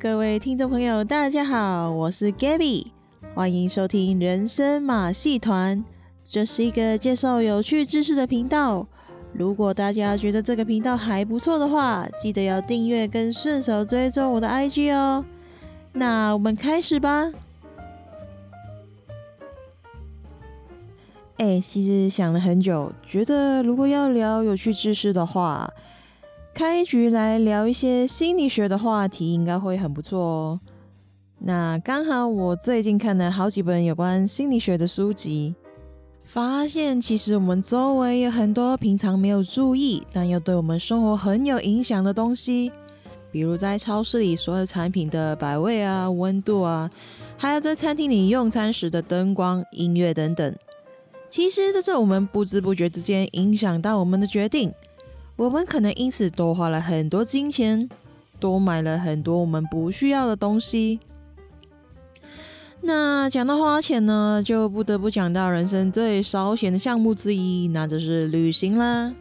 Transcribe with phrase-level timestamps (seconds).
[0.00, 2.86] 各位听众朋友，大家好，我是 Gabby，
[3.34, 5.84] 欢迎收听人生马戏团。
[6.24, 8.86] 这是一个介绍有趣知识的频道。
[9.34, 15.22] 如果大家觉得这个频道还不错的话，记得要订阅跟顺手追踪我的 IG 哦。
[15.92, 17.30] 那我们开始吧。
[21.36, 25.70] 哎，其实想了很久，觉得如果要聊有趣知识的话，
[26.60, 30.60] 开局来聊一些心理学的话题，应该会很不错哦。
[31.38, 35.54] 那刚好我最近看了好几本有关心理学的书籍，
[36.22, 42.70] 发现其实我们周围有很多平常没有注意，但又对我们生活很有影响的东西，
[43.32, 46.90] 比如在超市里所有产品的摆位啊、温度啊，
[47.38, 50.54] 还有在餐厅里用餐时的灯光、音乐等等。
[51.30, 54.70] 其实都是我们不知不觉之间影响到我们的决定，
[55.40, 57.88] 我们可能因此多花了很多金钱，
[58.38, 61.00] 多买了很多我们不需要的东西。
[62.82, 69.14] 那讲到花钱呢，就不得不讲到人生最烧钱的项目之一，那就是旅行啦。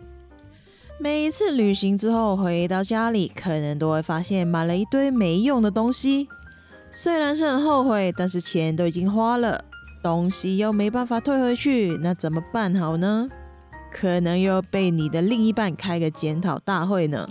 [0.99, 6.27] 每一次旅行之后回到家里，可能都会发现买了一堆没用的东西，
[6.91, 9.63] 虽然是很后悔，但是钱都已经花了。
[10.03, 13.29] 东西又没办法退回去，那怎么办好呢？
[13.91, 17.27] 可能又被你的另一半开个检讨大会呢。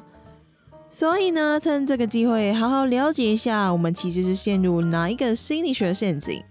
[0.87, 6.43] 所以呢，趁这个机会好好了解一下，我们其实是陷入哪一个心理学陷阱？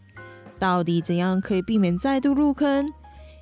[0.59, 2.91] 到底怎样可以避免再度入坑？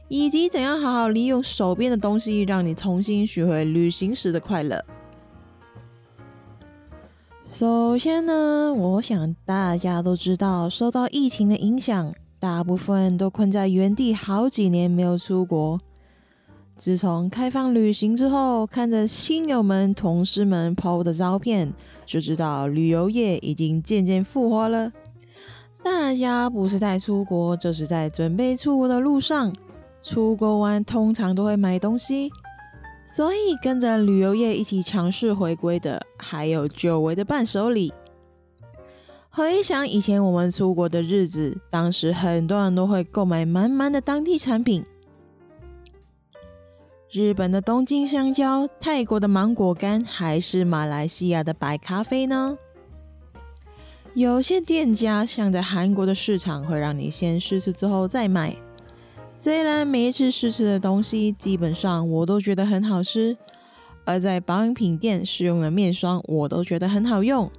[0.08, 4.84] 以及怎样好好利用手边的东西，让你重新学会旅行时的快乐？
[7.50, 12.14] 首先呢，我想大家都知道，受到疫情的影响。
[12.38, 15.80] 大部分都困在原地好几年没有出国。
[16.78, 21.74] 自从开放旅行之后，看着亲友们、同事们 PO 的照片，
[22.06, 24.92] 就知道旅游业已经渐渐复活了。
[25.82, 29.54] 大家不是在出国，就是在准备出国的路上。
[30.02, 32.30] 出国玩通常都会买东西，
[33.06, 37.94] 所以跟着旅游业一起强势回归的，还有久违的伴手礼。
[39.30, 44.86] 回想以前我们出国的日子，当时很多人都会购买满满的当地产品，
[47.16, 52.58] 日本的东京香蕉、泰国的芒果干，还是马来西亚的白咖啡呢？
[54.14, 58.54] 有些店家像在韩国的市场，会让你先试吃之后再买。
[59.32, 63.38] 虽然每一次试吃的东西基本上我都觉得很好吃，
[64.04, 67.50] 而在保养品店试用的面霜，我都觉得很好用。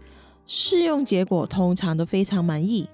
[0.46, 2.86] 试用结果通常都非常满意，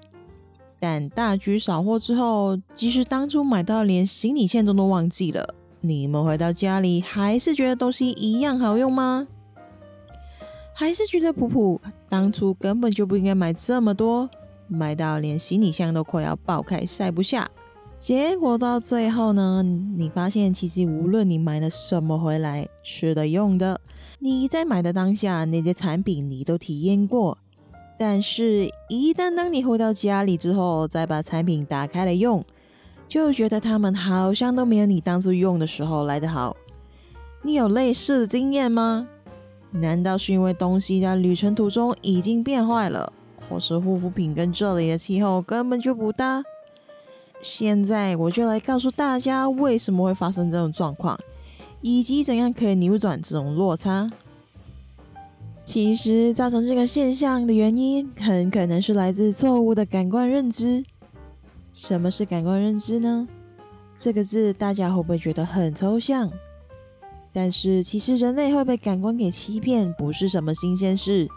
[0.79, 5.53] 但大举扫货之后，即使当初买到连行李箱都都忘记了，
[5.85, 9.27] 你们回到家里还是觉得东西一样好用吗？
[10.73, 14.29] 还是觉得普普当初根本就不应该买这么多，
[14.69, 17.45] 买到连行李箱都快要爆开塞不下？
[17.99, 23.81] 结果到最后呢，你发现其实无论你买了什么回来，吃的用的，
[24.19, 27.37] 你在买的当下那些产品你都体验过。
[27.99, 32.41] 但是，一旦当你回到家里之后，再把产品打开来用，
[33.13, 36.57] 就觉得它们好像都没有你当初用的时候来得好。
[37.43, 39.07] 你有类似的经验吗？
[39.69, 43.13] 难道是因为东西在旅程途中已经变坏了，
[43.47, 46.41] 或是护肤品跟这里的气候根本就不搭？
[47.43, 51.15] 现在我就来告诉大家为什么会发生这种状况，
[51.81, 54.09] 以及怎样可以扭转这种落差。
[55.63, 60.83] 其实，造成这个现象的原因，很可能是来自错误的感官认知。
[61.73, 63.27] 什么是感官认知呢？
[63.97, 66.31] 这个字大家会不会觉得很抽象？
[67.33, 71.27] 但是，其实人类会被感官给欺骗，不是什么新鲜事。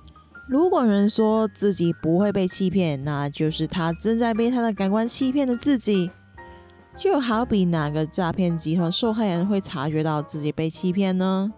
[0.47, 6.11] 如果人说自己不会被欺骗，那就是他正在被他的感官欺骗的自己。
[6.95, 11.53] 就好比哪个诈骗集团受害人会察觉到自己被欺骗呢？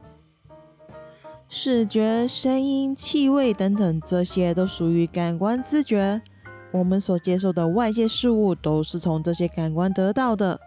[1.48, 6.22] 视觉、声音、气味等等，这些都属于感官知觉。
[6.70, 10.60] 我们所接受的外界事物都是从这些感官得到的。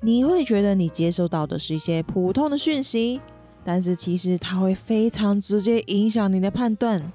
[0.00, 3.20] 你会觉得你接收到的是一些普通的讯息，
[3.64, 7.12] 但是其实它会非常直接影响你的判断。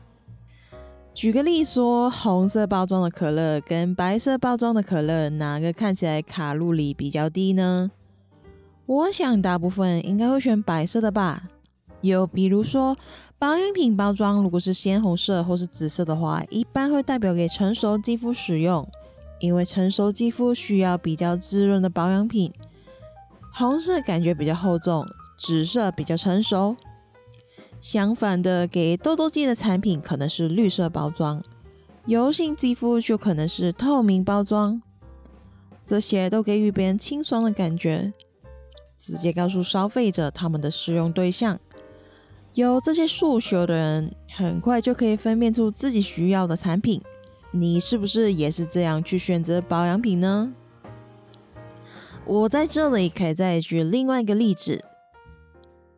[1.13, 7.91] 举个例说，红色包装的可乐跟白色包装的可乐，哪个看起来卡路里比较低呢？
[8.85, 11.43] 我想大部分应该会选白色的吧。
[12.01, 12.97] 又比如说，
[13.37, 18.87] 保养品包装如果是鲜红色或是紫色的话，一般会代表给成熟肌肤使用，
[19.39, 22.51] 因为成熟肌肤需要比较滋润的保养品。
[23.51, 25.05] 红色感觉比较厚重，
[25.37, 26.75] 紫色比较成熟。
[27.81, 31.41] 相反的，给痘痘肌的产品可能是绿色包装，
[32.05, 34.81] 油性肌肤就可能是透明包装。
[35.85, 38.13] 这些都给予别人清爽的感觉，
[38.97, 41.59] 直接告诉消费者他们的使用对象。
[42.53, 47.01] 有这些诉求的人，很快就可以分辨出自己需要的产品。
[47.51, 50.53] 你是不是也是这样去选择保养品呢？
[52.25, 54.83] 我在这里可以再举另外一个例子。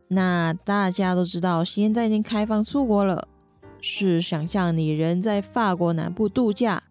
[0.07, 3.27] 那大家都知道，现在已经开放出国了。
[3.79, 6.83] 是想象你人在法国南部度假，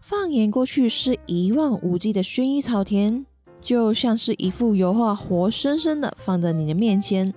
[0.00, 3.26] 放眼过去是一望无际的薰衣草田，
[3.60, 7.34] 就像是一幅油画，活生生的放在你的面前。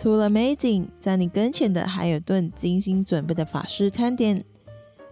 [0.00, 4.44] 除了美景，在你跟前的还有顿精心准备的法式餐点，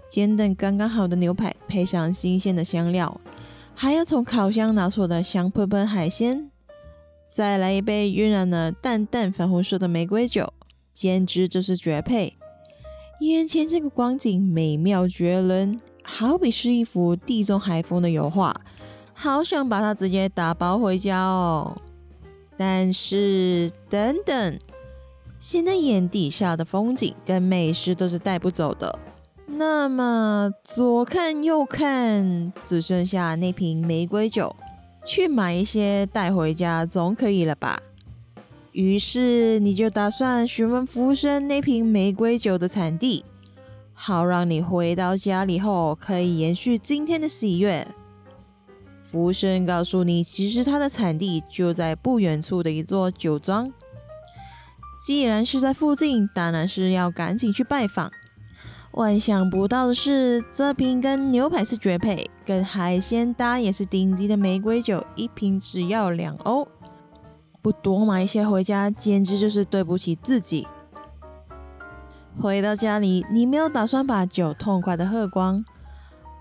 [0.09, 3.21] 煎炖刚刚好的牛排，配上新鲜的香料，
[3.75, 6.53] 还有从烤箱拿出的香喷喷海鲜。
[7.25, 10.53] 再来一杯晕染了淡淡粉红色的玫瑰酒，
[10.95, 12.37] 简直就是绝配。
[13.19, 18.55] 眼前这个光景美妙绝伦，好比是一幅地中海风的油画，
[19.13, 21.77] 好想把它直接打包回家哦。
[22.59, 24.59] 但是等等，
[25.39, 28.99] 现在眼底下的风景跟美食都是带不走的。
[29.47, 34.55] 那么左看右看，只剩下那瓶玫瑰酒。
[35.05, 37.81] 去买一些带回家总可以了吧？
[38.73, 43.25] 于是你就打算询问服务生那瓶玫瑰酒的产地，
[43.95, 47.87] 好让你回到家里后可以延续今天的喜悦。
[49.05, 53.73] 服务生告诉你，其实它的产地就在不远处的一座酒庄。
[54.99, 58.11] 既然是在附近，当然是要赶紧去拜访。
[58.93, 66.67] 万想不到的是，这瓶跟牛排是绝配，跟海鲜搭也是顶级的玫瑰酒，一瓶只要两欧，
[67.61, 70.67] 不多买一些回家，简直就是对不起自己。
[72.41, 75.63] 回到家里，你没有打算把酒痛快的喝光，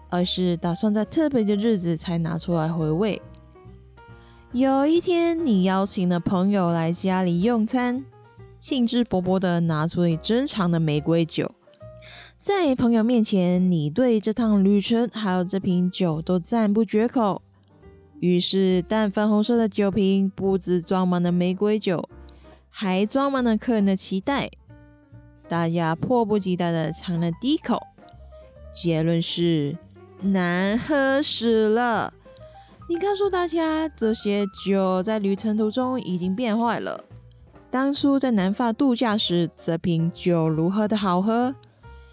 [0.10, 3.22] 而是打算在特别的日子才拿出来回味。
[4.54, 8.06] 有一天，你邀请了朋友来家里用餐，
[8.66, 11.52] 兴致勃勃的拿出你珍藏的玫瑰酒。
[12.40, 17.44] 在朋友面前，你对这趟旅程还有这瓶酒都赞不绝口。
[18.20, 22.10] 于是，淡粉红色的酒瓶不止装满了玫瑰酒，
[22.72, 24.50] 还装满了客人的期待。
[25.48, 27.80] 大家迫不及待的尝了第一口，
[28.74, 29.78] 结论是
[30.24, 32.12] 难喝死了。
[32.90, 37.04] 你告诉大家，这些酒在旅程途中已经变坏了。
[37.75, 41.54] 当初在南法度假时，这瓶酒如何的好喝？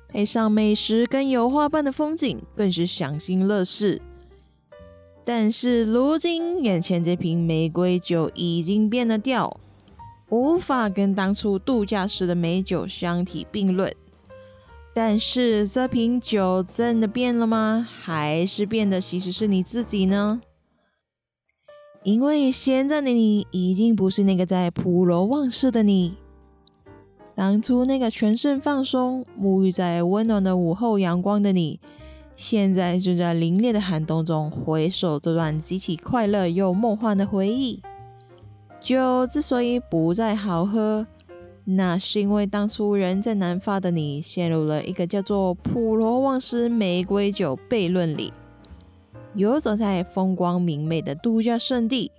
[0.09, 4.03] 配上美食跟油画般的风景，更是赏心乐事。
[5.25, 9.61] 但是如今眼前这瓶玫瑰酒已经变了调，
[10.31, 13.95] 无法跟当初度假时的美酒相提并论。
[14.93, 17.87] 但是这瓶酒真的变了吗？
[18.03, 20.41] 还是变的其实是你自己呢？
[22.05, 26.15] 因为现在的你已经不是那个在普罗旺斯的你。
[27.35, 31.79] 当初那个全身放松、沐浴在温暖的午后阳光的你，
[32.35, 37.81] 现在正在凛冽的寒冬中回首这段极其快乐又梦幻的回忆。
[38.81, 41.07] 酒之所以不再好喝，
[41.65, 48.33] 那是因为当初人在南法的你陷入了一个叫做普罗旺斯玫瑰酒悖论里，
[49.35, 52.13] 游走在风光明媚的度假胜地，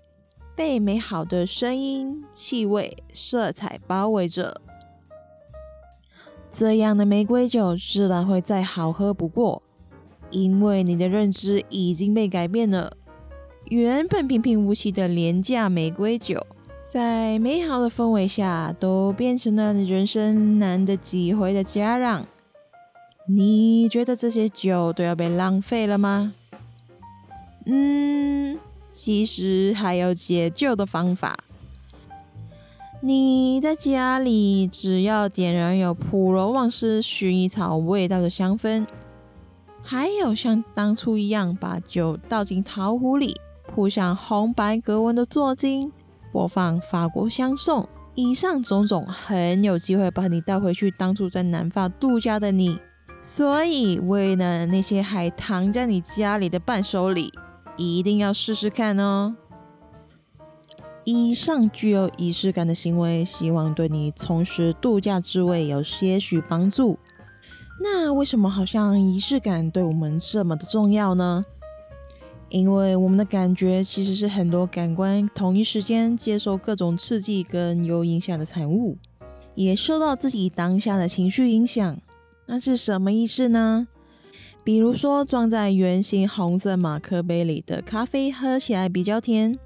[0.55, 4.61] 被美好的声音、气味、色彩包围着。
[6.51, 9.61] 这样的玫瑰酒自然会再好喝不过，
[10.29, 12.97] 因为你的认知已经被改变了。
[13.65, 16.45] 原本平平无奇的廉价玫瑰酒，
[16.91, 22.25] 在美好的氛围下，都变成了你人生难得几回的佳酿。
[23.27, 26.33] 你觉得这些酒都要被浪费了吗？
[27.65, 28.59] 嗯，
[28.91, 31.37] 其实还有解救的方法。
[33.01, 38.87] 你在家里只要点燃有普罗旺斯薰衣草味道的香氛，
[39.81, 43.35] 还有像当初一样把酒倒进陶壶里，
[43.67, 45.91] 铺上红白格纹的座巾，
[46.31, 52.79] 播放法国香颂，以上种种很有机会把你带回去当初在南法度假的你。
[53.21, 57.31] 所以，为了那些还躺在你家里的伴手礼，
[57.77, 59.35] 一定要试试看哦。
[61.05, 66.97] 以上具有仪式感的行为，希望对你重拾度假之味有些许帮助。
[67.81, 71.43] 那为什么好像仪式感对我们这么的重要呢？
[72.49, 78.97] 因为我们的感觉其实是很多感官同一时间接受各种刺激跟诱因下的产物。
[79.55, 81.99] 也受到自己当下的情绪影响。
[82.47, 83.87] 那是什么意思呢？
[84.63, 89.59] 比如说，装在圆形红色马克杯里的咖啡喝起来比较甜。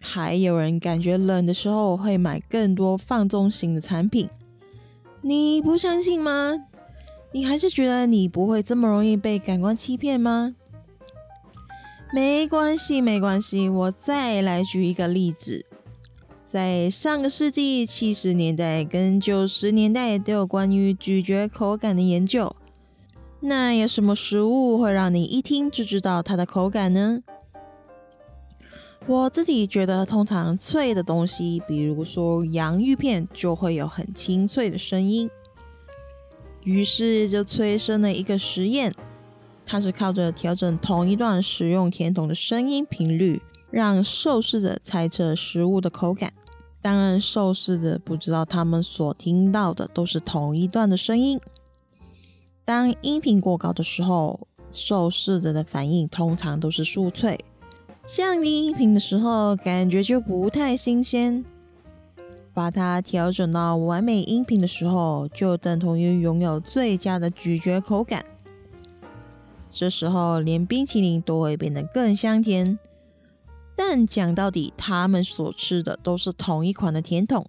[0.00, 4.28] 还有人感觉冷的时候会买更多放纵型的产品。
[5.22, 6.54] 你不相信吗？
[7.32, 10.54] 你还是觉得你不会这么容易被感官欺骗吗？
[12.12, 15.64] 没关系，没关系，我再来举一个例子。
[16.46, 22.54] 在上个世纪七十年代跟九十年代都有关于咀嚼口感的研究。
[23.40, 27.22] 那有什么食物会让你一听就知道它的口感呢？
[29.06, 35.30] 我自己觉得，通常脆的东西，比如说洋芋片，就会有很清脆的声音。
[36.64, 38.94] 于是就催生了一个实验，
[39.64, 43.40] 它是靠着调整同一段食用甜筒的声音频率，
[43.70, 46.32] 让受试者猜测食物的口感。
[46.82, 51.40] 当然，受试者不知道他们所听到的都是同一段的声音。
[52.68, 57.38] 当音频过高的时候，受试者的反应通常都是酥脆；
[58.04, 61.42] 降低音频的时候，感觉就不太新鲜。
[62.52, 68.22] 把它调整到完美音频的时候，就等同于拥有最佳的咀嚼口感。
[69.70, 72.78] 这时候，连冰淇淋都会变得更香甜。
[73.74, 77.48] 但讲到底，他们所吃的都是同一款的甜筒。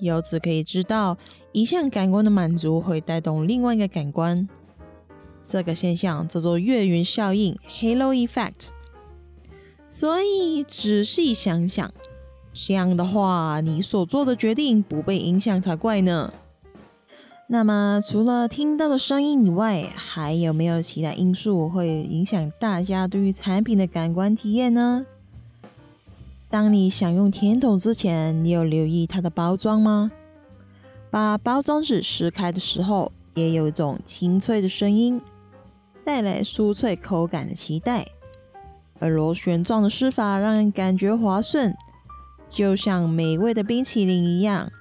[0.00, 1.16] 由此可以知道，
[1.52, 4.48] 一项感官的满足会带动另外一个感官，
[5.44, 8.68] 这个现象叫做月晕效应 （Halo Effect）。
[9.86, 11.90] 所以仔细想想，
[12.52, 16.32] 这样的话，你所做的决定不被影响才怪呢。
[17.50, 25.06] 那么，除了听到的声音以外，还有没有其他因素会影响大家对于产品的感官体验呢？
[26.50, 30.10] 当你享用甜筒之前，你有留意它的包装吗？
[31.10, 35.20] 把包装纸撕开的时候，也有一种清脆的声音，
[36.04, 38.06] 带来酥脆口感的期待。
[38.98, 41.76] 而螺旋状的撕法让人感觉滑顺，
[42.48, 44.72] 就像美味的冰淇淋一样。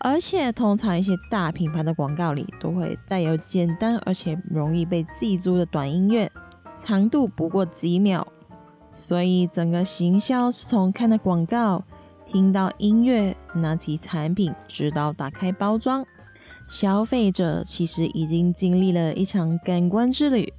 [0.00, 6.30] 而且，通常一些大品牌的广告里都会带有简单而且容易被记住的短音乐，
[6.76, 8.26] 长度不过几秒。
[9.00, 11.82] 所以，整个行销是从看的广告、
[12.26, 16.04] 听到音乐、拿起产品，直到打开包装。
[16.68, 20.52] 消费者其实已经经历了一场感官之旅，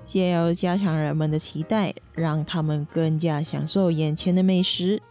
[0.00, 5.02] 借由加强人们的期待，让他们更加享受眼前的美食。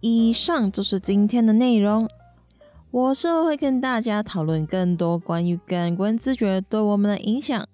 [0.00, 2.10] 以上就是今天的内容。
[2.90, 7.68] 我之后会跟大家讨论更多关于感官知觉对我们的影响。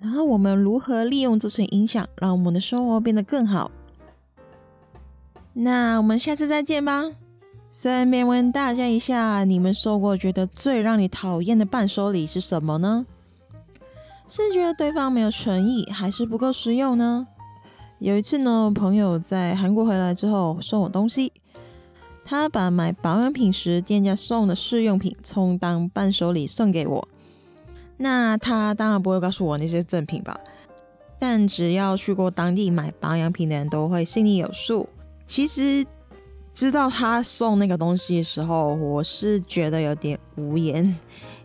[0.00, 3.70] 然后我们如何利用这些影响，让我们的生活变得更好？
[5.52, 7.10] 那我们下次再见吧。
[7.70, 13.06] 顺便问大家一下，你们收过觉得最让你讨厌的伴手礼是什么呢？
[14.28, 17.26] 是觉得对方没有诚意，还是不够实用呢？
[17.98, 21.32] 有一次呢，朋友在韩国回来之后送我东西，
[22.24, 27.08] 他把买保养品时店家送的试用品充当伴手礼送给我。
[27.96, 30.38] 那他当然不会告诉我那些赠品吧，
[31.18, 34.88] 但只要去过当地买保养品的人都会心里有数。
[35.24, 35.84] 其实
[36.52, 40.96] 知道他送那个东西的时候，我是觉得有点无言，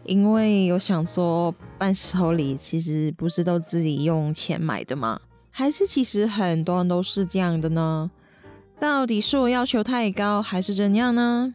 [0.04, 5.20] 因为我想说，伴手礼其实不是都自己用钱买的吗？
[5.50, 8.12] 还是其实很多人都是这样的呢？
[8.80, 11.54] 到底是我要求太高，还是怎样呢？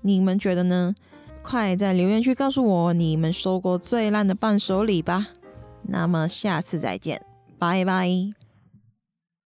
[0.00, 0.94] 你们觉得呢？
[1.42, 5.28] 快在留言区告诉我你们收过最烂的伴手礼吧！
[5.82, 7.20] 那么下次再见，
[7.58, 8.41] 拜拜。